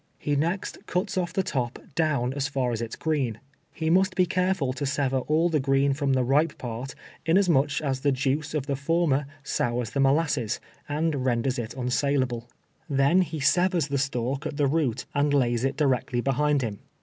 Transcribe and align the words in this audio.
lie 0.25 0.33
next 0.33 0.79
cnts 0.87 1.15
oif 1.15 1.31
the 1.31 1.43
top 1.43 1.77
down 1.93 2.33
as 2.33 2.47
fur 2.47 2.71
as 2.71 2.81
it 2.81 2.89
is 2.89 2.95
green, 2.95 3.39
lie 3.79 3.89
must 3.89 4.15
be 4.15 4.25
careful 4.25 4.73
to 4.73 4.83
sever 4.83 5.19
all 5.19 5.47
the 5.47 5.59
green 5.59 5.93
from 5.93 6.13
the 6.13 6.23
ripe 6.23 6.57
part, 6.57 6.95
inasmuch 7.27 7.79
as 7.81 7.99
the 7.99 8.11
juice 8.11 8.55
of 8.55 8.65
the 8.65 8.75
former 8.75 9.27
sours 9.43 9.91
the 9.91 9.99
molasses, 9.99 10.59
and 10.89 11.23
ren 11.23 11.43
ders 11.43 11.59
it 11.59 11.75
unsalal)le. 11.77 12.47
Tlien 12.91 13.21
he 13.21 13.39
severs 13.39 13.89
the 13.89 13.99
stalk 13.99 14.47
at 14.47 14.57
the 14.57 14.65
root, 14.65 15.05
and 15.13 15.35
lays 15.35 15.63
it 15.63 15.77
directly 15.77 16.19
behind 16.19 16.63
him. 16.63 16.79